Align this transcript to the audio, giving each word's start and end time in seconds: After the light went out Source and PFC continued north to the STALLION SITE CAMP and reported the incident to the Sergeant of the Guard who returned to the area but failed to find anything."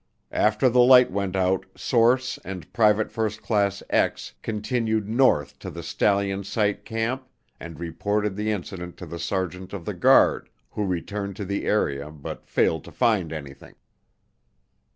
After 0.33 0.67
the 0.67 0.79
light 0.81 1.11
went 1.11 1.35
out 1.35 1.67
Source 1.75 2.39
and 2.43 2.73
PFC 2.73 4.33
continued 4.41 5.07
north 5.07 5.59
to 5.59 5.69
the 5.69 5.83
STALLION 5.83 6.43
SITE 6.43 6.83
CAMP 6.83 7.27
and 7.59 7.79
reported 7.79 8.35
the 8.35 8.49
incident 8.49 8.97
to 8.97 9.05
the 9.05 9.19
Sergeant 9.19 9.73
of 9.73 9.85
the 9.85 9.93
Guard 9.93 10.49
who 10.71 10.87
returned 10.87 11.35
to 11.35 11.45
the 11.45 11.65
area 11.65 12.09
but 12.09 12.47
failed 12.47 12.83
to 12.85 12.91
find 12.91 13.31
anything." 13.31 13.75